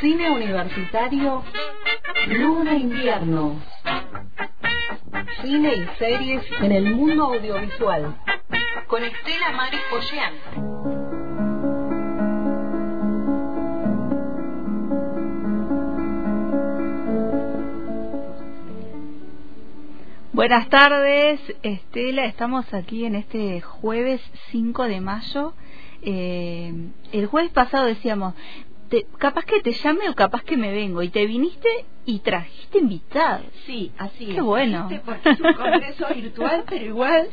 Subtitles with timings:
[0.00, 1.44] Cine universitario
[2.28, 3.60] Luna Invierno.
[5.42, 8.16] Cine y series en el mundo audiovisual.
[8.86, 10.34] Con Estela Maris Pollán.
[20.32, 22.24] Buenas tardes, Estela.
[22.24, 25.52] Estamos aquí en este jueves 5 de mayo.
[26.00, 26.72] Eh,
[27.12, 28.32] el jueves pasado decíamos,
[28.90, 31.02] te, capaz que te llame o capaz que me vengo.
[31.02, 31.68] Y te viniste
[32.04, 33.46] y trajiste invitados.
[33.64, 34.42] Sí, así Qué es.
[34.42, 34.90] bueno.
[35.04, 37.28] Porque es un congreso virtual, pero igual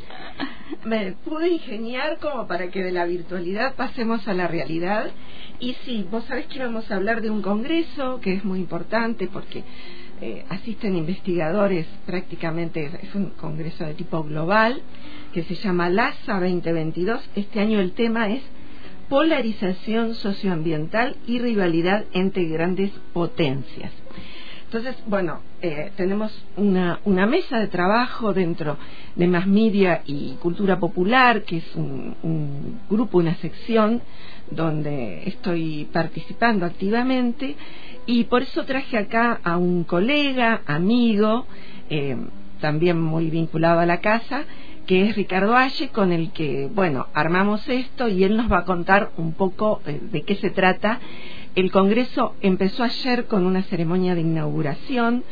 [0.84, 5.10] me pude ingeniar como para que de la virtualidad pasemos a la realidad.
[5.58, 9.26] Y sí, vos sabés que vamos a hablar de un congreso que es muy importante
[9.26, 9.64] porque
[10.20, 14.80] eh, asisten investigadores prácticamente, es un congreso de tipo global
[15.32, 17.30] que se llama LASA 2022.
[17.34, 18.42] Este año el tema es
[19.08, 23.92] polarización socioambiental y rivalidad entre grandes potencias.
[24.64, 28.76] Entonces, bueno, eh, tenemos una, una mesa de trabajo dentro
[29.16, 34.02] de Más Media y Cultura Popular, que es un, grupo, una sección
[34.50, 37.56] donde estoy participando activamente
[38.04, 41.46] y por eso traje acá a un colega, amigo,
[41.88, 42.16] eh,
[42.60, 44.44] también muy vinculado a la casa,
[44.88, 48.64] que es Ricardo Aye, con el que, bueno, armamos esto y él nos va a
[48.64, 50.98] contar un poco eh, de qué se trata.
[51.54, 55.24] El Congreso empezó ayer con una ceremonia de inauguración.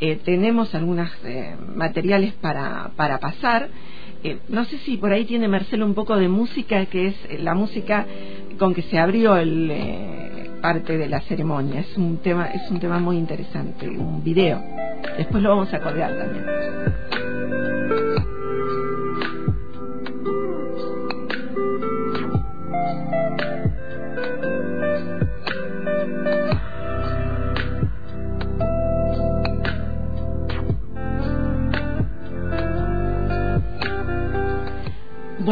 [0.00, 3.68] Eh, tenemos algunos eh, materiales para, para pasar.
[4.48, 8.06] No sé si por ahí tiene Marcelo un poco de música, que es la música
[8.58, 9.72] con que se abrió el,
[10.62, 11.80] parte de la ceremonia.
[11.80, 14.62] Es un tema, es un tema muy interesante, un video.
[15.16, 17.39] Después lo vamos a colgar también.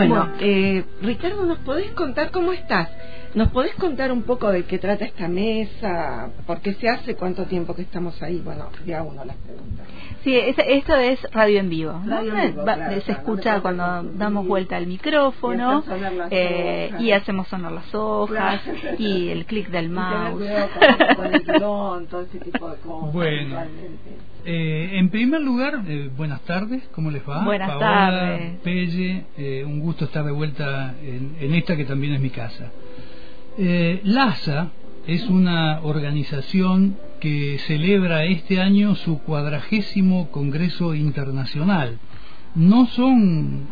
[0.09, 2.89] Bueno, eh, Ricardo, ¿nos podés contar cómo estás?
[3.35, 6.31] ¿Nos podés contar un poco de qué trata esta mesa?
[6.47, 7.15] ¿Por qué se hace?
[7.15, 8.41] ¿Cuánto tiempo que estamos ahí?
[8.43, 9.58] Bueno, de a uno las preguntas.
[10.29, 11.93] Sí, es- esto es radio en vivo.
[12.05, 12.17] ¿no?
[12.17, 15.83] Radio en vivo, Va- claro, se claro, escucha no cuando damos vuelta al Y micrófono
[15.89, 17.01] las eh, hojas.
[17.03, 18.97] y hacemos sonar las hojas Claro.
[18.99, 20.35] y el clic del Y mouse.
[20.37, 20.69] cuidado
[21.07, 23.13] con, con el guion, todo ese tipo de cosas.
[23.15, 23.57] Bueno.
[24.45, 27.45] Eh, en primer lugar, eh, buenas tardes, ¿cómo les va?
[27.45, 28.61] Buenas Paola, tardes.
[28.63, 32.71] Pelle, eh, un gusto estar de vuelta en, en esta que también es mi casa.
[33.57, 34.69] Eh, LASA
[35.07, 41.99] es una organización que celebra este año su cuadragésimo Congreso Internacional.
[42.55, 43.67] No son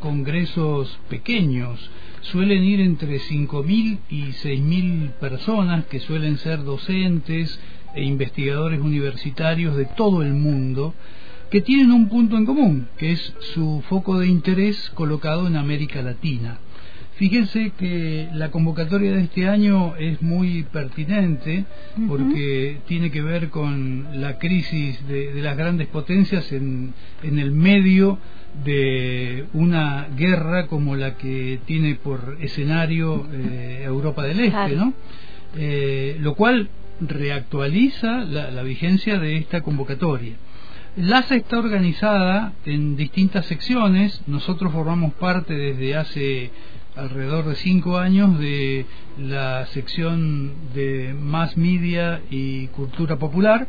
[0.00, 1.90] congresos pequeños,
[2.22, 7.60] suelen ir entre 5.000 y 6.000 personas que suelen ser docentes
[7.94, 10.94] e investigadores universitarios de todo el mundo
[11.50, 16.00] que tienen un punto en común, que es su foco de interés colocado en América
[16.00, 16.58] Latina.
[17.22, 21.66] Fíjense que la convocatoria de este año es muy pertinente
[22.08, 27.52] porque tiene que ver con la crisis de, de las grandes potencias en, en el
[27.52, 28.18] medio
[28.64, 34.74] de una guerra como la que tiene por escenario eh, Europa del Este.
[34.74, 34.92] ¿no?
[35.56, 40.34] Eh, lo cual reactualiza la, la vigencia de esta convocatoria.
[40.96, 44.22] LASA está organizada en distintas secciones.
[44.26, 46.50] Nosotros formamos parte desde hace
[46.96, 48.86] alrededor de cinco años de
[49.18, 53.68] la sección de Mass Media y Cultura Popular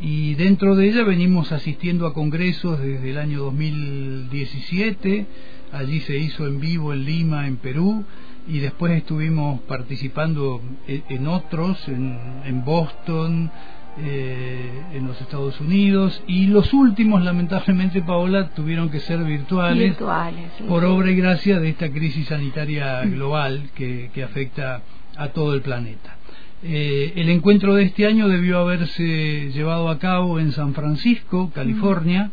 [0.00, 5.26] y dentro de ella venimos asistiendo a congresos desde el año 2017.
[5.70, 8.04] Allí se hizo en vivo en Lima, en Perú,
[8.48, 13.52] y después estuvimos participando en, en otros, en, en Boston,
[13.98, 20.50] eh, en los Estados Unidos, y los últimos, lamentablemente, Paola, tuvieron que ser virtuales Virtuales.
[20.56, 20.64] sí.
[20.64, 24.82] por obra y gracia de esta crisis sanitaria global que, que afecta
[25.16, 26.16] a todo el planeta.
[26.64, 32.30] Eh, el encuentro de este año debió haberse llevado a cabo en San Francisco, California,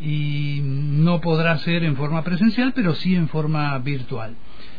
[0.00, 4.34] y no podrá ser en forma presencial, pero sí en forma virtual.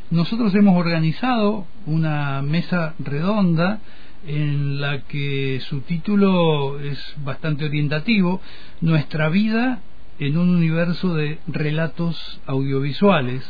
[0.09, 3.79] Nosotros hemos organizado una mesa redonda
[4.27, 8.41] en la que su título es bastante orientativo,
[8.81, 9.81] Nuestra vida
[10.19, 13.43] en un universo de relatos audiovisuales.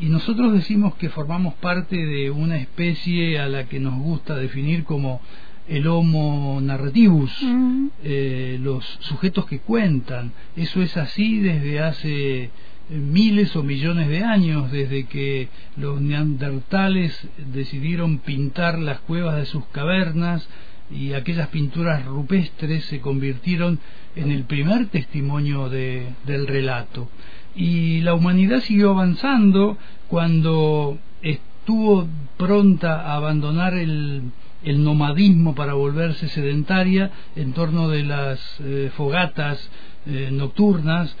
[0.00, 4.84] Y nosotros decimos que formamos parte de una especie a la que nos gusta definir
[4.84, 5.20] como
[5.68, 7.32] el homo narrativus,
[8.02, 10.32] eh, los sujetos que cuentan.
[10.56, 12.50] Eso es así desde hace
[12.88, 19.64] miles o millones de años, desde que los neandertales decidieron pintar las cuevas de sus
[19.66, 20.48] cavernas
[20.90, 23.78] y aquellas pinturas rupestres se convirtieron
[24.16, 27.08] en el primer testimonio de, del relato.
[27.56, 29.78] Y la humanidad siguió avanzando
[30.08, 32.06] cuando estuvo
[32.36, 34.22] pronta a abandonar el,
[34.64, 39.70] el nomadismo para volverse sedentaria en torno de las eh, fogatas
[40.06, 41.16] eh, nocturnas,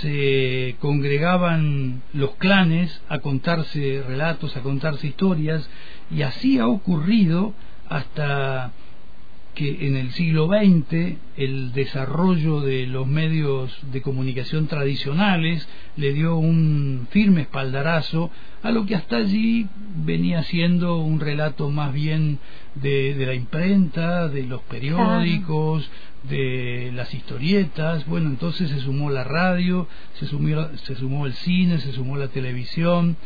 [0.00, 5.68] se congregaban los clanes a contarse relatos, a contarse historias,
[6.10, 7.54] y así ha ocurrido
[7.88, 8.72] hasta
[9.54, 16.36] que en el siglo XX el desarrollo de los medios de comunicación tradicionales le dio
[16.36, 18.30] un firme espaldarazo
[18.62, 19.66] a lo que hasta allí
[20.04, 22.38] venía siendo un relato más bien
[22.76, 25.90] de, de la imprenta, de los periódicos,
[26.24, 31.92] de las historietas, bueno, entonces se sumó la radio, se, se sumó el cine, se
[31.92, 33.16] sumó la televisión,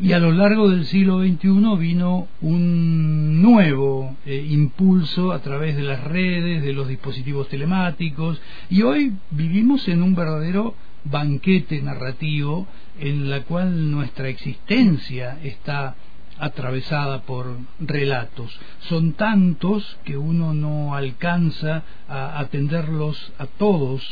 [0.00, 5.82] y a lo largo del siglo XXI vino un nuevo eh, impulso a través de
[5.82, 10.74] las redes, de los dispositivos telemáticos, y hoy vivimos en un verdadero
[11.04, 12.66] banquete narrativo
[13.00, 15.94] en la cual nuestra existencia está
[16.38, 18.58] atravesada por relatos.
[18.88, 24.02] Son tantos que uno no alcanza a atenderlos a todos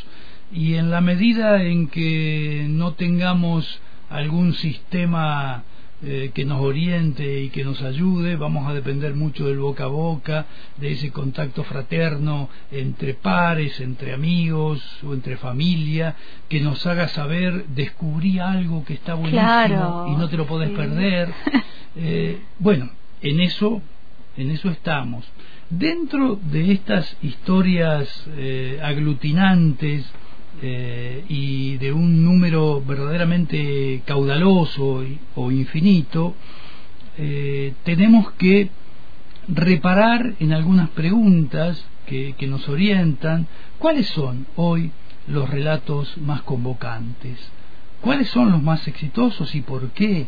[0.52, 5.62] y en la medida en que no tengamos algún sistema
[6.02, 9.88] eh, que nos oriente y que nos ayude, vamos a depender mucho del boca a
[9.88, 10.46] boca,
[10.78, 16.16] de ese contacto fraterno entre pares, entre amigos o entre familia,
[16.48, 21.34] que nos haga saber, descubrí algo que está buenísimo y no te lo podés perder.
[21.96, 22.90] Eh, bueno,
[23.20, 23.82] en eso,
[24.36, 25.24] en eso estamos.
[25.68, 30.04] Dentro de estas historias eh, aglutinantes,
[30.62, 35.04] eh, y de un número verdaderamente caudaloso
[35.36, 36.34] o infinito,
[37.84, 38.70] tenemos que
[39.48, 43.46] reparar en algunas preguntas que nos orientan.
[43.78, 44.90] ¿Cuáles son hoy
[45.28, 47.38] los relatos más convocantes?
[48.00, 50.26] ¿Cuáles son los más exitosos y por qué?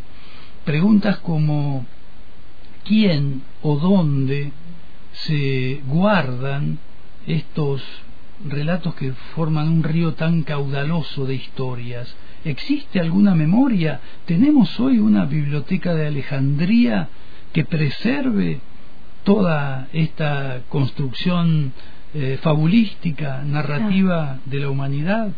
[0.64, 1.84] Preguntas como
[2.84, 4.52] quién o dónde
[5.12, 6.78] se guardan
[7.26, 7.82] estos
[8.48, 12.14] relatos que forman un río tan caudaloso de historias.
[12.44, 14.00] ¿Existe alguna memoria?
[14.24, 17.08] ¿Tenemos hoy una biblioteca de Alejandría
[17.52, 18.60] que preserve
[19.24, 21.72] toda esta construcción
[22.14, 25.30] eh, fabulística, narrativa de la humanidad?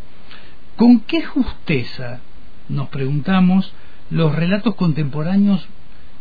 [0.76, 2.20] ¿Con qué justeza,
[2.68, 3.72] nos preguntamos,
[4.10, 5.66] los relatos contemporáneos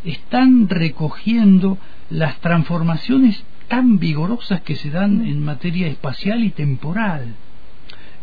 [0.04, 1.78] están recogiendo
[2.10, 7.36] las transformaciones tan vigorosas que se dan en materia espacial y temporal.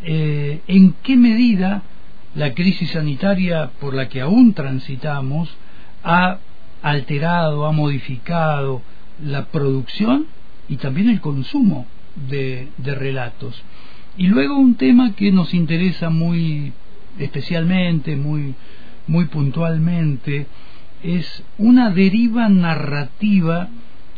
[0.03, 1.83] Eh, ¿En qué medida
[2.35, 5.49] la crisis sanitaria por la que aún transitamos
[6.05, 6.39] ha
[6.83, 8.83] alterado, ha modificado
[9.23, 10.27] la producción
[10.69, 11.87] y también el consumo
[12.29, 13.63] de, de relatos?
[14.17, 16.73] Y luego un tema que nos interesa muy
[17.19, 18.55] especialmente, muy,
[19.07, 20.47] muy puntualmente,
[21.03, 23.69] es una deriva narrativa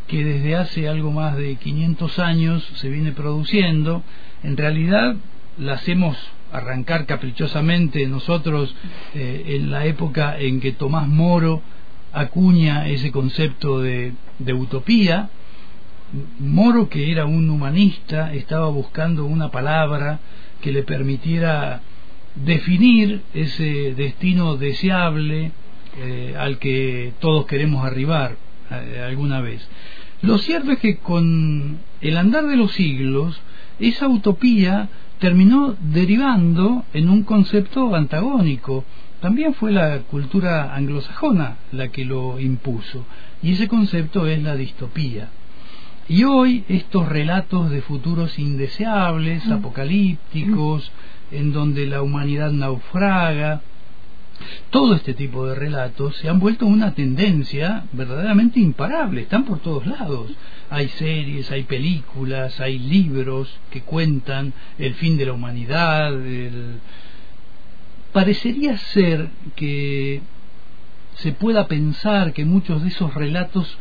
[0.08, 4.02] que desde hace algo más de 500 años se viene produciendo,
[4.42, 5.16] en realidad
[5.58, 6.16] la hacemos
[6.52, 8.74] arrancar caprichosamente nosotros
[9.14, 11.62] eh, en la época en que Tomás Moro
[12.12, 15.30] acuña ese concepto de, de utopía.
[16.38, 20.20] Moro, que era un humanista, estaba buscando una palabra
[20.60, 21.80] que le permitiera
[22.34, 25.52] definir ese destino deseable
[25.98, 28.36] eh, al que todos queremos arribar
[28.70, 29.66] eh, alguna vez.
[30.22, 33.40] Lo cierto es que con el andar de los siglos,
[33.78, 38.84] esa utopía terminó derivando en un concepto antagónico.
[39.20, 43.04] También fue la cultura anglosajona la que lo impuso,
[43.42, 45.28] y ese concepto es la distopía.
[46.08, 49.52] Y hoy estos relatos de futuros indeseables, mm.
[49.52, 50.90] apocalípticos,
[51.32, 53.62] en donde la humanidad naufraga,
[54.70, 59.86] todo este tipo de relatos se han vuelto una tendencia verdaderamente imparable, están por todos
[59.86, 60.30] lados.
[60.70, 66.12] Hay series, hay películas, hay libros que cuentan el fin de la humanidad.
[68.12, 70.22] Parecería ser que
[71.16, 73.78] se pueda pensar que muchos de esos relatos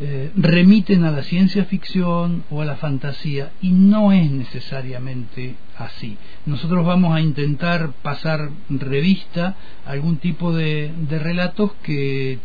[0.00, 6.18] eh, remiten a la ciencia ficción o a la fantasía y no es necesariamente así.
[6.46, 9.54] Nosotros vamos a intentar pasar revista
[9.86, 12.40] algún tipo de, relatos que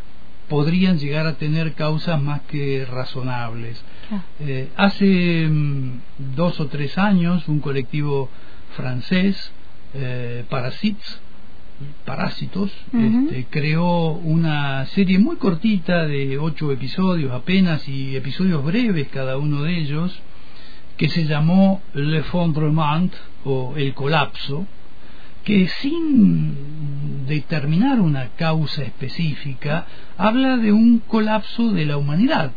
[0.47, 3.83] podrían llegar a tener causas más que razonables.
[4.39, 6.01] Eh, hace mm,
[6.35, 8.29] dos o tres años un colectivo
[8.75, 9.51] francés,
[9.95, 11.19] eh, Parasites,
[12.05, 19.38] Parásitos, este, creó una serie muy cortita de ocho episodios apenas y episodios breves cada
[19.38, 20.19] uno de ellos,
[20.98, 23.13] que se llamó Le Fondrement
[23.45, 24.65] o El Colapso,
[25.43, 29.86] que sin determinar una causa específica
[30.17, 32.51] habla de un colapso de la humanidad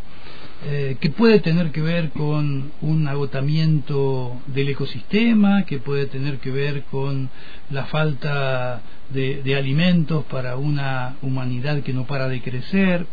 [0.64, 6.50] eh, que puede tener que ver con un agotamiento del ecosistema, que puede tener que
[6.50, 7.30] ver con
[7.70, 13.06] la falta de alimentos para una humanidad que no para de crecer,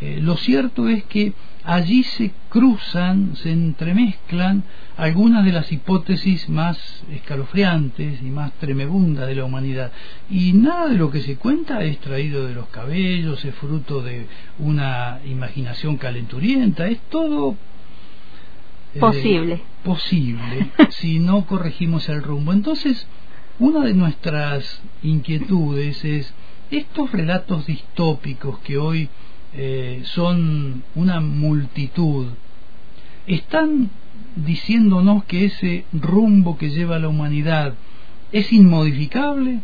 [0.00, 1.32] eh, lo cierto es que
[1.64, 4.62] allí se cruzan, se entremezclan
[4.96, 9.92] algunas de las hipótesis más escalofriantes y más tremebundas de la humanidad.
[10.30, 14.26] Y nada de lo que se cuenta es traído de los cabellos, es fruto de
[14.58, 17.56] una imaginación calenturienta, es todo
[18.94, 19.62] eh, posible.
[19.82, 22.52] Posible, si no corregimos el rumbo.
[22.52, 23.08] Entonces,
[23.58, 26.32] una de nuestras inquietudes es
[26.70, 29.08] estos relatos distópicos que hoy
[29.54, 32.26] eh, son una multitud,
[33.26, 33.90] están
[34.36, 37.74] diciéndonos que ese rumbo que lleva la humanidad
[38.32, 39.60] es inmodificable,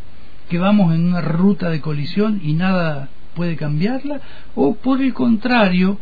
[0.49, 4.21] que vamos en una ruta de colisión y nada puede cambiarla,
[4.55, 5.99] o por el contrario,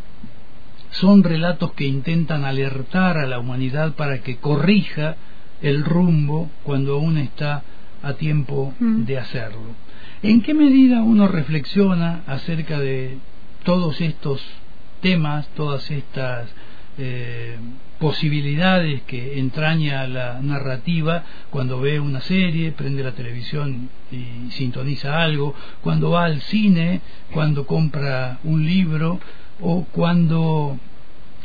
[0.90, 5.16] son relatos que intentan alertar a la humanidad para que corrija
[5.62, 7.62] el rumbo cuando aún está
[8.02, 9.04] a tiempo mm.
[9.04, 9.74] de hacerlo.
[10.22, 13.18] ¿En qué medida uno reflexiona acerca de
[13.64, 14.40] todos estos
[15.00, 16.48] temas, todas estas
[16.98, 17.56] eh,
[17.98, 25.54] posibilidades que entraña la narrativa cuando ve una serie, prende la televisión y sintoniza algo,
[25.82, 27.00] cuando va al cine,
[27.32, 29.20] cuando compra un libro
[29.60, 30.78] o cuando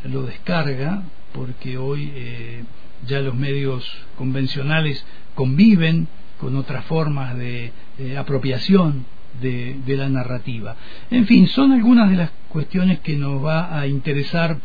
[0.03, 1.03] lo descarga,
[1.33, 2.63] porque hoy eh,
[3.05, 3.85] ya los medios
[4.17, 5.05] convencionales
[5.35, 6.07] conviven
[6.39, 7.71] con otras formas de
[8.17, 9.05] apropiación
[9.41, 10.75] de, la narrativa.
[11.09, 14.57] En fin, son algunas de las cuestiones que nos va a interesar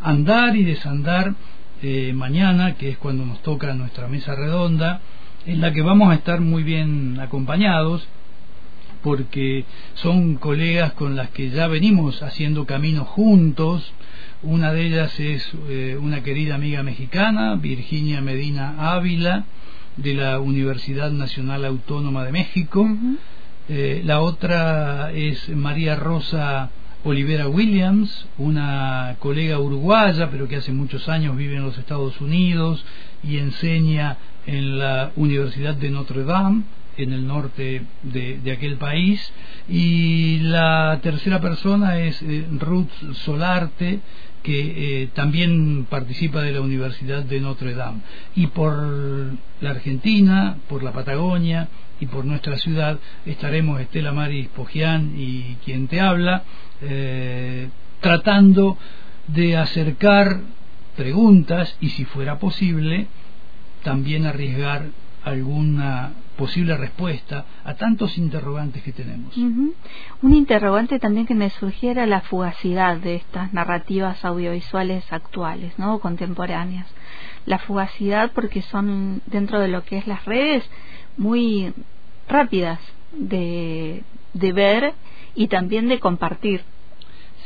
[0.00, 1.34] andar y desandar
[1.82, 5.00] eh, mañana, que es cuando nos toca nuestra mesa redonda,
[5.46, 8.06] en la que vamos a estar muy bien acompañados
[9.02, 13.92] porque son colegas con las que ya venimos haciendo camino juntos.
[14.42, 19.44] Una de ellas es eh, una querida amiga mexicana, Virginia Medina Ávila,
[19.96, 22.88] de la Universidad Nacional Autónoma de México.
[23.70, 26.70] Eh, la otra es María Rosa
[27.04, 32.82] Olivera Williams, una colega uruguaya, pero que hace muchos años vive en los Estados Unidos
[33.22, 36.62] y enseña en la Universidad de Notre Dame,
[36.96, 39.20] en el norte de, aquel país.
[39.68, 44.00] Y la tercera persona es eh, Ruth Solarte,
[44.42, 48.00] que eh, también participa de la Universidad de Notre Dame.
[48.34, 51.68] Y por la Argentina, por la Patagonia,
[52.00, 56.44] y por nuestra ciudad estaremos Estela Maris Pogian y quien te habla,
[56.82, 57.68] eh,
[58.00, 58.78] tratando
[59.26, 60.40] de acercar
[60.96, 63.06] preguntas y si fuera posible
[63.82, 64.86] también arriesgar
[65.24, 69.36] alguna posible respuesta a tantos interrogantes que tenemos.
[69.36, 75.98] Un interrogante también que me surgiera la fugacidad de estas narrativas audiovisuales actuales, ¿no?
[75.98, 76.86] contemporáneas.
[77.44, 80.68] La fugacidad porque son dentro de lo que es las redes
[81.18, 81.74] muy
[82.28, 82.80] rápidas
[83.12, 84.94] de, de ver
[85.34, 86.62] y también de compartir.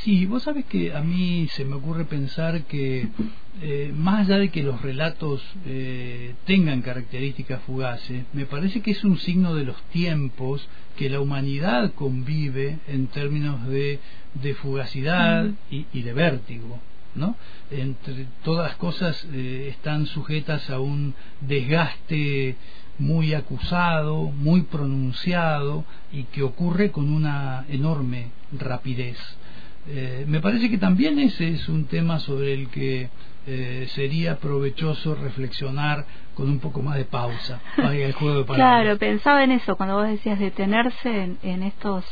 [0.03, 3.09] Sí, vos sabes que a mí se me ocurre pensar que
[3.63, 9.05] eh, más allá de que los relatos eh, tengan características fugaces, me parece que es
[9.05, 14.01] un signo de los tiempos que la humanidad convive en términos de,
[14.35, 16.81] de fugacidad y, y, de vértigo.
[17.15, 17.37] ¿no?
[17.71, 22.57] Entre todas las cosas eh, están sujetas a un desgaste
[22.99, 29.19] muy acusado, muy pronunciado y que ocurre con una enorme rapidez.
[29.89, 33.11] Eh, me parece que también ese es un tema sobre el que
[33.47, 37.61] eh, sería provechoso reflexionar con un poco más de pausa.
[38.19, 42.05] Juego claro, pensaba en eso cuando vos decías detenerse en, estos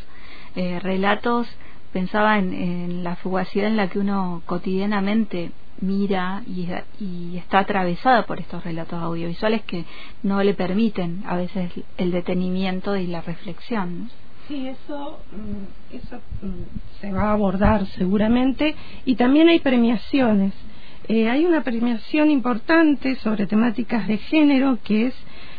[0.56, 1.46] eh, relatos,
[1.92, 8.40] pensaba en, en la fugacidad en la que uno cotidianamente mira y, está atravesada por
[8.40, 9.84] estos relatos audiovisuales que
[10.22, 14.10] no le permiten a veces el detenimiento y la reflexión.
[14.48, 20.52] Sí, eso, mm, eso mm, se va a abordar seguramente y también hay premiaciones.
[21.08, 25.14] Eh, hay una premiación importante sobre temáticas de género que es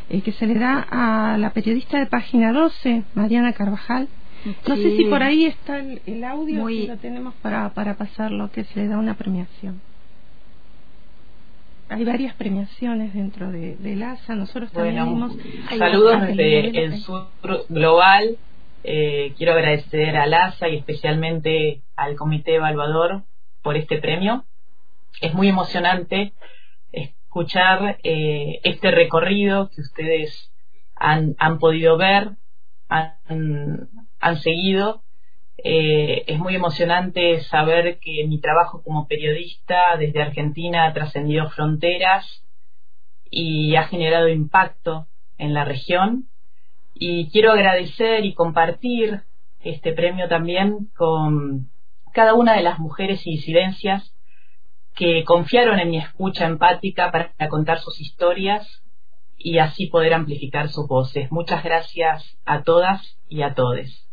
[0.09, 4.07] eh, que se le da a la periodista de página 12, Mariana Carvajal.
[4.67, 8.63] No sé si por ahí está el, audio, si lo tenemos para, para pasarlo, que
[8.63, 9.79] se le da una premiación.
[11.91, 14.35] Hay varias premiaciones dentro de, del ASA.
[14.35, 14.95] Nosotros también
[15.77, 17.27] saludos desde el sur
[17.67, 18.37] global.
[18.83, 23.23] Eh, quiero agradecer al ASA y especialmente al Comité Evaluador
[23.61, 24.45] por este premio.
[25.19, 26.33] Es muy emocionante
[26.91, 30.51] escuchar eh, este recorrido que ustedes
[30.95, 32.31] han, han podido ver,
[32.87, 35.03] han, han seguido.
[35.63, 42.43] Eh, es muy emocionante saber que mi trabajo como periodista desde Argentina ha trascendido fronteras
[43.29, 46.27] y ha generado impacto en la región.
[46.93, 49.21] Y quiero agradecer y compartir
[49.59, 51.69] este premio también con
[52.13, 54.15] cada una de las mujeres y disidencias
[54.95, 58.83] que confiaron en mi escucha empática para contar sus historias
[59.37, 61.31] y así poder amplificar sus voces.
[61.31, 64.10] Muchas gracias a todas y a todes.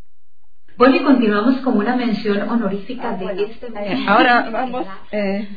[0.79, 5.49] Bueno, y continuamos con una mención honorífica de este eh, Ahora vamos, eh,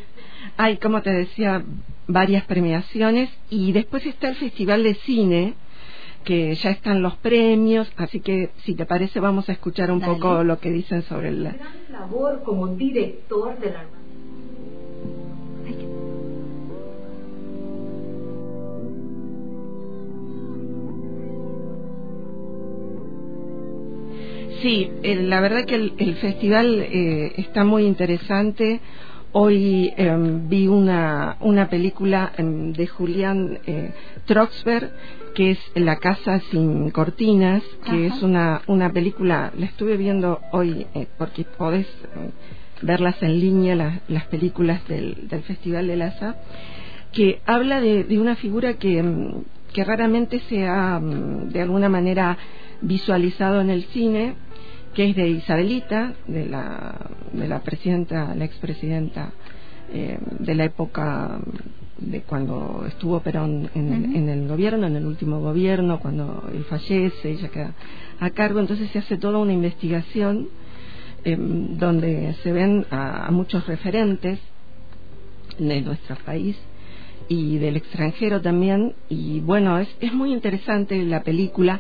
[0.58, 1.64] hay, como te decía,
[2.08, 5.54] varias premiaciones y después está el Festival de Cine,
[6.24, 10.44] que ya están los premios, así que si te parece vamos a escuchar un poco
[10.44, 11.44] lo que dicen sobre el...
[11.44, 11.60] Gran
[11.92, 13.84] labor como director de la
[24.62, 28.80] Sí, la verdad que el, festival eh, está muy interesante.
[29.32, 33.92] Hoy em, vi una, una película em, de Julián eh,
[34.26, 34.92] Troxberg,
[35.34, 40.86] que es La casa sin cortinas, que es una, una película, la estuve viendo hoy
[40.94, 41.88] eh, porque podés
[42.84, 46.36] verlas en línea, las películas del, del Festival de Laza,
[47.14, 52.38] que habla de, de una figura que, em, que raramente se ha de alguna manera
[52.82, 54.36] visualizado en el cine
[54.94, 59.32] que es de Isabelita, de la, de la presidenta, la expresidenta
[59.94, 61.40] eh, de la época
[61.98, 67.32] de cuando estuvo Perón en, en, el gobierno, en el último gobierno, cuando él fallece,
[67.32, 67.74] ella queda
[68.20, 70.50] a cargo, entonces se hace toda una investigación
[71.24, 74.40] eh, donde se ven a, muchos referentes
[75.60, 76.58] de nuestro país
[77.28, 81.80] y del extranjero también, y bueno, es, es muy interesante la película.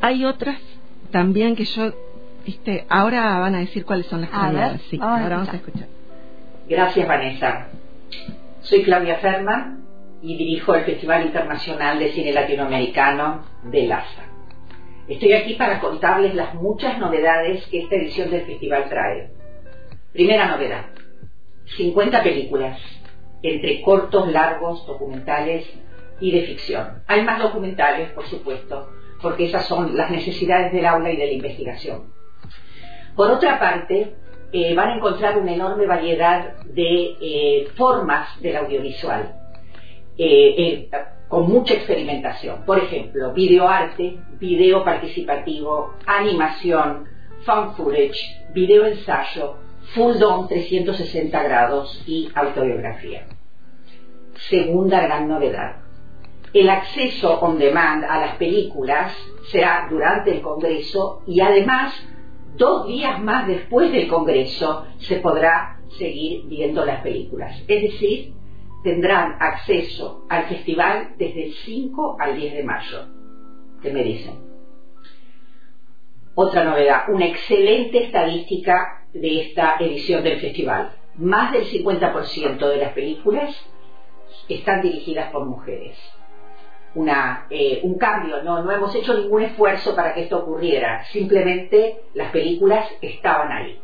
[0.00, 0.58] Hay otras
[1.10, 1.92] también que yo
[2.88, 4.80] ahora van a decir cuáles son las candidatas.
[4.90, 5.86] Sí, ahora vamos a escuchar.
[6.68, 7.68] Gracias, Vanessa.
[8.60, 9.78] Soy Claudia Ferma
[10.20, 14.24] y dirijo el Festival Internacional de Cine Latinoamericano de LASA.
[15.08, 19.30] Estoy aquí para contarles las muchas novedades que esta edición del festival trae.
[20.12, 20.86] Primera novedad,
[21.76, 22.78] 50 películas,
[23.42, 25.66] entre cortos, largos, documentales
[26.20, 27.02] y de ficción.
[27.06, 28.90] Hay más documentales, por supuesto,
[29.22, 32.12] porque esas son las necesidades del aula y de la investigación.
[33.18, 34.14] Por otra parte,
[34.52, 39.34] eh, van a encontrar una enorme variedad de eh, formas del audiovisual,
[40.16, 40.88] eh,
[41.26, 42.64] con mucha experimentación.
[42.64, 47.08] Por ejemplo, videoarte, video participativo, animación,
[47.42, 48.20] fan footage,
[48.54, 49.56] video ensayo,
[49.96, 53.26] full dome 360 grados y autobiografía.
[54.48, 55.78] Segunda gran novedad.
[56.52, 59.12] El acceso on demand a las películas
[59.50, 62.00] será durante el Congreso y además
[62.58, 67.56] dos días más después del Congreso se podrá seguir viendo las películas.
[67.66, 68.34] Es decir,
[68.82, 73.06] tendrán acceso al festival desde el 5 al 10 de mayo.
[73.80, 74.34] ¿Qué me dicen?
[76.34, 80.92] Otra novedad, una excelente estadística de esta edición del festival.
[81.16, 83.54] Más del 50% de las películas
[84.48, 85.96] están dirigidas por mujeres
[87.50, 92.30] eh, un cambio, no, no hemos hecho ningún esfuerzo para que esto ocurriera, simplemente las
[92.30, 93.78] películas estaban ahí.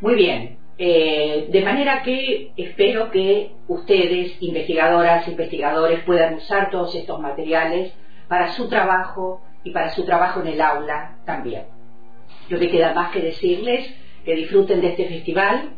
[0.00, 7.18] Muy bien, eh, de manera que espero que ustedes, investigadoras, investigadores, puedan usar todos estos
[7.18, 7.94] materiales
[8.28, 11.64] para su trabajo y para su trabajo en el aula también.
[12.48, 13.90] Yo me queda más que decirles
[14.24, 15.70] que disfruten de este festival,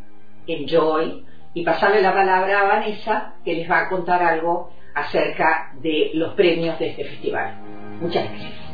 [0.46, 6.10] enjoy, y pasarle la palabra a Vanessa, que les va a contar algo acerca de
[6.14, 7.54] los premios de este festival.
[8.00, 8.68] Muchas gracias.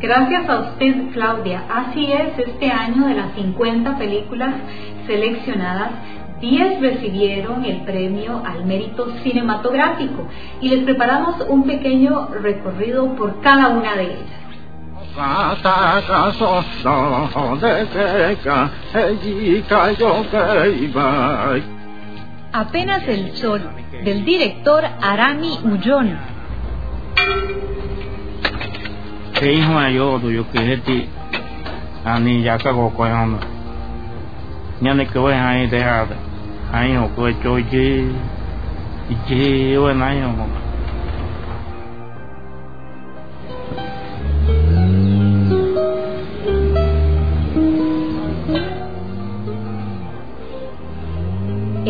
[0.00, 1.64] Gracias a usted, Claudia.
[1.68, 4.54] Así es, este año de las 50 películas
[5.06, 5.92] seleccionadas,
[6.40, 10.28] 10 recibieron el premio al mérito cinematográfico
[10.60, 14.44] y les preparamos un pequeño recorrido por cada una de ellas.
[22.56, 23.68] Apenas el sol
[24.04, 26.16] del director Arami Ullón.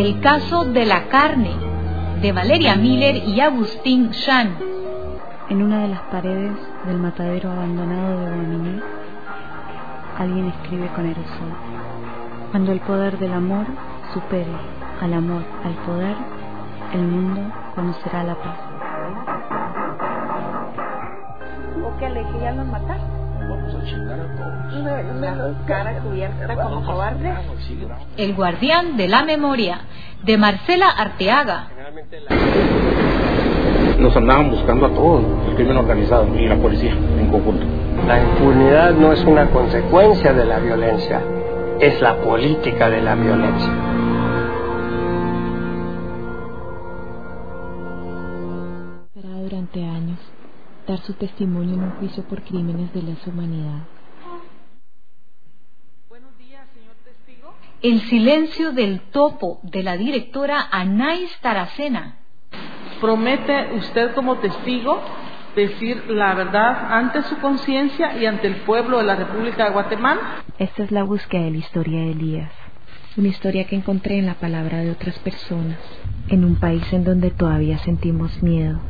[0.04, 1.52] El caso de la carne,
[2.20, 4.54] de Valeria Miller y Agustín Shan.
[5.48, 8.82] En una de las paredes del matadero abandonado de Guaminí,
[10.18, 11.54] alguien escribe con aerosol.
[12.50, 13.64] Cuando el poder del amor
[14.12, 14.52] supere
[15.00, 16.16] al amor, al poder,
[16.92, 17.40] el mundo
[17.74, 18.58] conocerá la paz.
[21.82, 23.13] ¿O qué le que ya mataron?
[23.74, 24.84] Vamos a chingar a todos.
[24.84, 27.34] Me, me los cara cubierta como cobarde.
[28.16, 29.80] El guardián de la memoria,
[30.22, 31.68] de Marcela Arteaga.
[33.98, 37.66] Nos andaban buscando a todos, el crimen organizado y la policía en conjunto.
[38.06, 41.20] La impunidad no es una consecuencia de la violencia,
[41.80, 43.72] es la política de la violencia.
[50.86, 53.82] Dar su testimonio en un juicio por crímenes de lesa humanidad.
[57.82, 62.16] El silencio del topo de la directora Anais Taracena.
[63.00, 65.02] ¿Promete usted como testigo
[65.54, 70.42] decir la verdad ante su conciencia y ante el pueblo de la República de Guatemala?
[70.58, 72.52] Esta es la búsqueda de la historia de Elías,
[73.18, 75.78] una historia que encontré en la palabra de otras personas,
[76.28, 78.80] en un país en donde todavía sentimos miedo.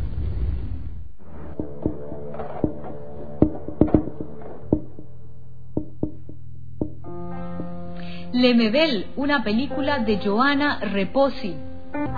[8.35, 11.55] Lemebel, una película de Joana Reposi.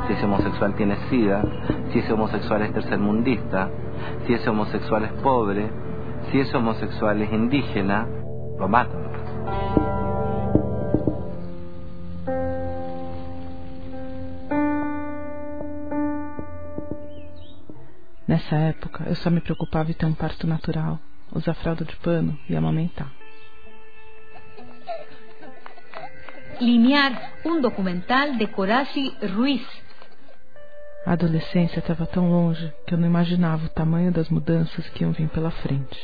[0.07, 1.42] Si ese homosexual tiene sida,
[1.92, 3.68] si ese homosexual es tercermundista,
[4.26, 5.68] si ese homosexual es pobre,
[6.31, 8.07] si ese homosexual es indígena,
[8.59, 9.05] lo matan.
[18.26, 20.98] Nessa época, eu só me preocupava em ter um parto natural,
[21.31, 23.26] usar fralda de pano e amamentar.
[26.61, 29.66] Linear, um documental de Coraci Ruiz.
[31.05, 35.12] A adolescência estava tão longe que eu não imaginava o tamanho das mudanças que iam
[35.12, 35.99] vir pela frente.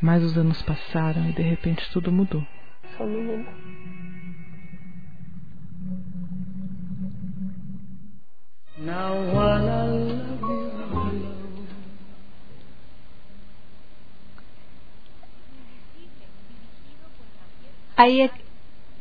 [0.00, 2.46] Mas os anos passaram e de repente tudo mudou.
[2.96, 3.50] Sou menina.
[8.76, 10.33] Now
[17.96, 18.30] Ahí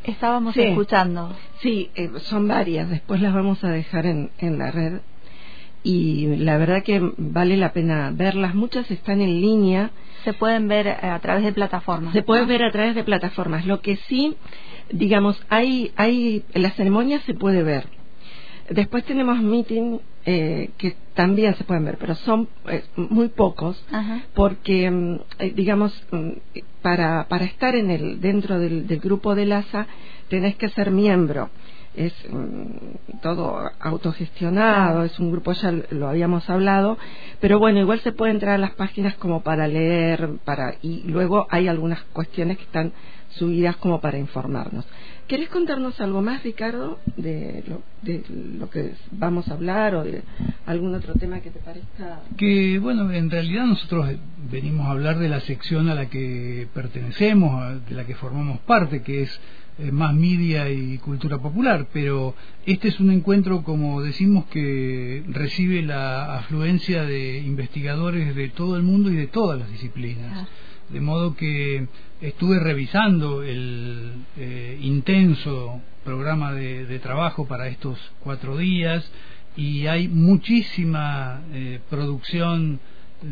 [0.03, 0.61] estábamos Sí.
[0.61, 1.35] escuchando.
[1.61, 4.99] Sí, eh, son varias, después las vamos a dejar en, en la red
[5.83, 9.91] y la verdad que vale la pena verlas, muchas están en línea.
[10.23, 12.13] Se pueden ver eh, a través de plataformas.
[12.13, 13.65] Se pueden ver a través de plataformas.
[13.65, 14.37] Lo que sí,
[14.91, 17.87] digamos, hay, hay, la ceremonia se puede ver.
[18.69, 24.21] Después tenemos meeting eh, que también se pueden ver, pero son eh, muy pocos Ajá.
[24.33, 26.29] porque, mm, eh, digamos, mm,
[26.81, 29.87] para, para estar en el, dentro del, del grupo de LASA
[30.29, 31.49] tenés que ser miembro.
[31.93, 36.97] Es mm, todo autogestionado, es un grupo, ya lo habíamos hablado,
[37.39, 41.47] pero bueno, igual se puede entrar a las páginas como para leer, para y luego
[41.49, 42.93] hay algunas cuestiones que están
[43.29, 44.85] subidas como para informarnos.
[45.27, 48.23] ¿Querés contarnos algo más, Ricardo, de lo, de
[48.59, 50.21] lo que vamos a hablar o de
[50.65, 52.21] algún otro tema que te parezca?
[52.37, 54.09] Que bueno, en realidad nosotros
[54.51, 59.01] venimos a hablar de la sección a la que pertenecemos, de la que formamos parte,
[59.01, 59.41] que es
[59.79, 65.81] eh, más media y cultura popular, pero este es un encuentro, como decimos, que recibe
[65.81, 70.47] la afluencia de investigadores de todo el mundo y de todas las disciplinas.
[70.89, 71.87] De modo que
[72.21, 79.09] estuve revisando el eh, intenso programa de, trabajo para estos cuatro días
[79.55, 82.79] y hay muchísima eh, producción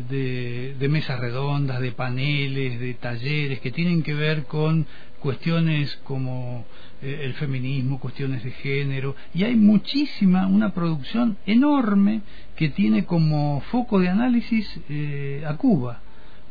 [0.08, 4.86] de, de mesas redondas, de paneles, de talleres que tienen que ver con
[5.20, 6.64] cuestiones como
[7.02, 12.22] eh, el feminismo, cuestiones de género, y hay muchísima, una producción enorme
[12.56, 14.68] que tiene como foco de análisis
[15.46, 16.00] a Cuba,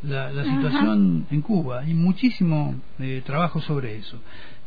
[0.04, 4.20] la, la situación en Cuba, hay muchísimo eh, trabajo sobre eso.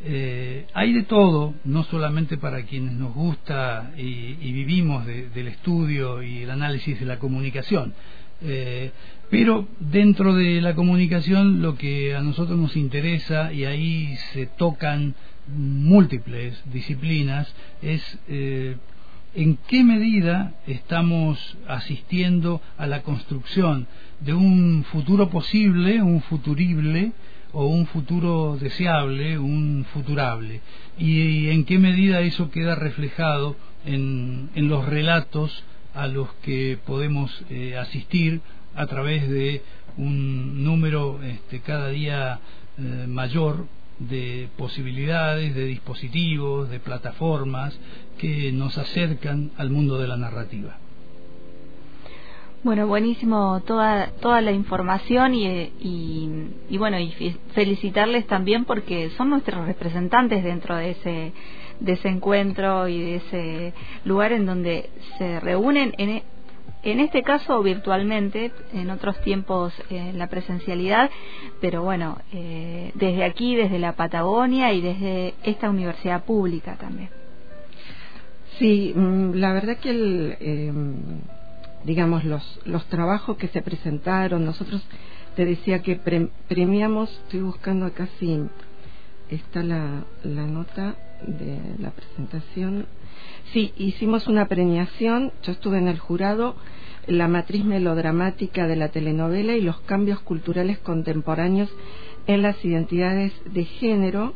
[0.04, 4.02] Eh, hay de todo, no solamente para quienes nos gusta y,
[4.40, 7.94] y vivimos de- del estudio y el análisis de la comunicación,
[8.42, 8.92] eh,
[9.30, 15.14] pero dentro de la comunicación lo que a nosotros nos interesa, y ahí se tocan
[15.48, 18.76] múltiples disciplinas, es eh,
[19.34, 23.86] en qué medida estamos asistiendo a la construcción
[24.20, 27.12] de un futuro posible, un futurible,
[27.54, 30.60] o un futuro deseable, un futurable,
[30.98, 37.76] y en qué medida eso queda reflejado en, los relatos a los que podemos eh,
[37.76, 38.40] asistir
[38.74, 39.62] a través de
[39.96, 42.40] un número este, cada día
[42.76, 43.66] eh, mayor
[43.98, 47.78] de posibilidades, de dispositivos, de plataformas
[48.18, 50.76] que nos acercan al mundo de la narrativa.
[52.64, 57.10] Bueno, buenísimo toda toda la información y, y, y, bueno y
[57.52, 61.32] felicitarles también porque son nuestros representantes dentro de ese
[61.80, 63.74] de ese encuentro y de ese
[64.06, 66.22] lugar en donde se reúnen en
[66.84, 71.10] en este caso virtualmente, en otros tiempos eh, la presencialidad,
[71.60, 77.10] pero bueno, eh, desde aquí, desde la Patagonia y desde esta universidad pública también.
[78.58, 80.94] Sí, mm, la verdad que el, em,
[81.84, 84.86] digamos los los trabajos que se presentaron, nosotros
[85.34, 85.96] te decía que
[86.48, 88.40] premiamos, estoy buscando acá sí
[89.30, 90.94] está la, la nota
[91.26, 92.86] de la presentación.
[93.52, 96.56] Sí, hicimos una premiación, yo estuve en el jurado
[97.06, 101.70] la matriz melodramática de la telenovela y los cambios culturales contemporáneos
[102.26, 104.34] en las identidades de género,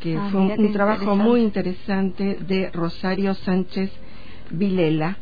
[0.00, 3.90] que ah, fue un, trabajo muy interesante de Rosario Sánchez
[4.50, 5.16] Vilela.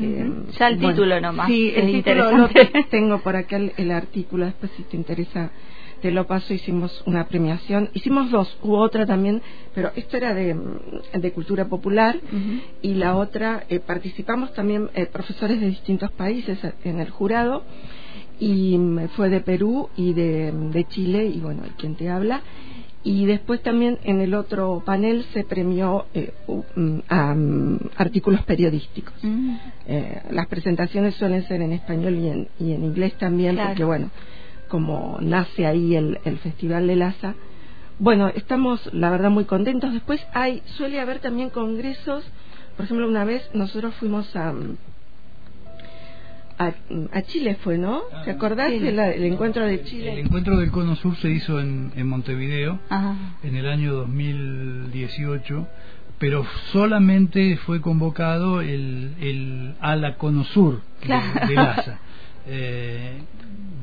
[0.00, 1.48] Eh, ya el título nomás.
[1.48, 2.48] Sí, el título lo
[2.90, 5.50] tengo por acá el artículo, después si te interesa
[6.00, 9.42] te lo paso, hicimos una premiación, hicimos dos, hubo otra también,
[9.74, 10.56] pero esta era de,
[11.12, 12.18] de cultura popular
[12.82, 17.64] y la otra, eh, participamos también eh, profesores de distintos países en el jurado
[18.38, 22.42] y mm, fue de Perú y de, de Chile y bueno, el quien te habla.
[23.04, 26.32] Y después también en el otro panel se premió eh,
[26.74, 29.14] mm, a mm, artículos periodísticos.
[30.30, 34.10] las presentaciones suelen ser en español y en, y en inglés también, porque bueno,
[34.68, 37.34] como nace ahí el, el Festival de Laza.
[37.98, 39.92] Bueno, estamos la verdad muy contentos.
[39.92, 42.24] Después hay, suele haber también congresos.
[42.76, 44.54] Por ejemplo, una vez nosotros fuimos a,
[46.58, 48.02] a, Chile fue, ¿no?
[48.24, 50.12] ¿Te acordás del encuentro de Chile?
[50.12, 52.78] El encuentro del Cono Sur se hizo en, en Montevideo
[53.42, 55.66] en el año 2018,
[56.18, 62.00] pero solamente fue convocado el, el ala Cono Sur de, LASA.
[62.50, 63.18] Eh,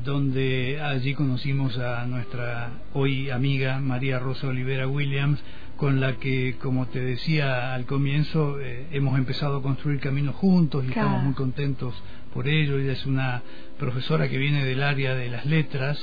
[0.04, 5.40] donde allí conocimos a nuestra hoy amiga María Rosa Olivera Williams,
[5.76, 10.84] con la que, como te decía al comienzo, eh, hemos empezado a construir caminos juntos
[10.84, 11.94] y estamos muy contentos
[12.32, 12.78] por ello.
[12.78, 13.42] Ella es una
[13.78, 15.98] profesora que viene del área de las letras,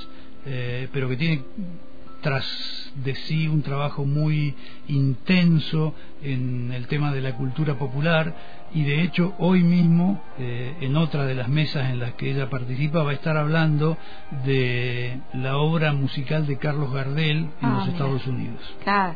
[0.45, 1.43] eh, pero que tiene
[2.23, 4.55] tras de sí un trabajo muy
[4.88, 8.33] intenso en el tema de la cultura popular
[8.73, 12.49] y de hecho hoy mismo eh, en otra de las mesas en las que ella
[12.49, 13.97] participa va a estar hablando
[14.45, 18.75] de la obra musical de Carlos Gardel en ah, los Estados Unidos.
[18.83, 19.15] Claro.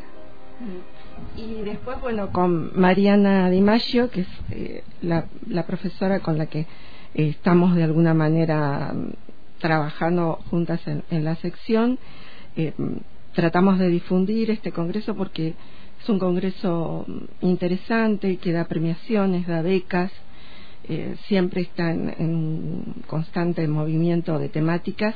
[1.36, 6.46] Y después, bueno, con Mariana Di Maggio, que es eh, la, la, profesora con la
[6.46, 6.66] que eh,
[7.14, 11.98] estamos de alguna manera mm, trabajando juntas en, en la sección,
[12.58, 12.72] eh,
[13.34, 15.54] tratamos de difundir este congreso porque
[16.02, 17.06] es un congreso
[17.40, 20.10] interesante que da premiaciones, da becas,
[20.88, 25.14] eh, siempre está en, un constante movimiento de temáticas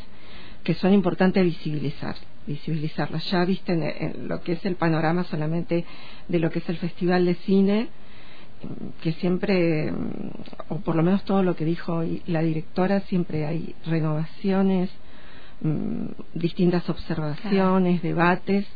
[0.63, 2.15] que son importantes visibilizar,
[2.47, 3.29] visibilizarlas.
[3.29, 5.85] Ya viste en, lo que es el panorama solamente
[6.29, 7.89] de lo que es el Festival de Cine,
[9.03, 9.93] que siempre,
[10.69, 14.91] o por lo menos todo lo que dijo la directora, siempre hay renovaciones,
[15.63, 18.67] Mm, distintas observaciones, debates.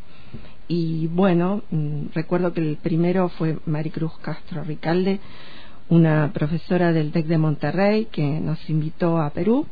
[0.68, 5.18] Y bueno, mm, recuerdo que el primero fue Maricruz Castro Ricalde,
[5.88, 9.66] una profesora del TEC de Monterrey que nos invitó a Perú.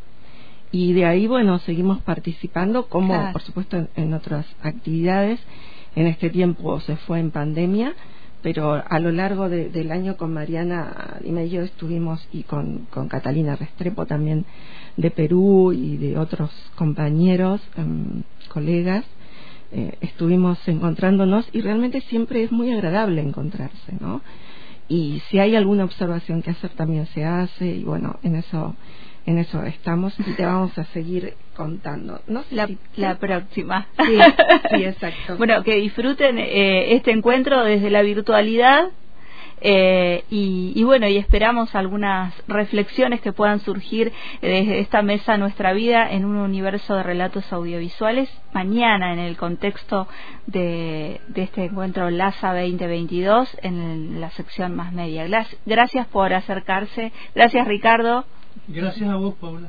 [0.72, 5.38] Y de ahí, bueno, seguimos participando, como por supuesto en, otras actividades.
[5.94, 7.94] En este tiempo se fue en pandemia,
[8.44, 13.57] pero a lo largo del año con Mariana y yo estuvimos y con, con Catalina
[13.57, 14.44] Restrepo también
[14.98, 19.02] de Perú y de otros compañeros, em, colegas,
[19.72, 24.20] eh, estuvimos encontrándonos y realmente siempre es muy agradable encontrarse, ¿no?
[24.88, 28.76] Y si hay alguna observación que hacer también se hace y bueno, en eso
[29.27, 32.21] en eso estamos y te vamos a seguir contando.
[32.27, 33.87] No la, la próxima.
[34.05, 34.19] Sí,
[34.71, 35.37] sí, exacto.
[35.39, 38.91] bueno, que disfruten eh, este encuentro desde la virtualidad
[39.67, 46.11] eh, y, bueno, y esperamos algunas reflexiones que puedan surgir desde esta mesa Nuestra Vida
[46.13, 50.07] en un universo de relatos audiovisuales mañana en el contexto
[50.47, 55.27] de, este encuentro LASA 2022 en la sección más media.
[55.65, 57.13] Gracias por acercarse.
[57.35, 58.27] Gracias, Ricardo.
[58.68, 59.68] Gracias a vos, Paula.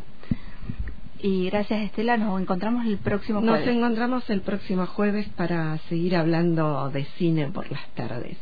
[1.19, 3.75] Y gracias Estela, nos encontramos el próximo Nos jueves.
[3.75, 8.37] encontramos el próximo jueves para seguir hablando de cine por las tardes.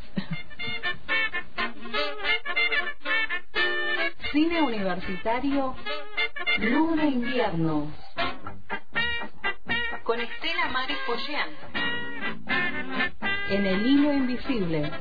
[4.32, 5.76] Cine Universitario
[6.60, 7.92] Luna Invierno
[10.04, 10.98] con Estela Maris
[13.50, 14.92] en el hilo invisible